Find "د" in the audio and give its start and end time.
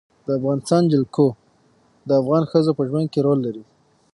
0.25-0.27, 2.07-2.09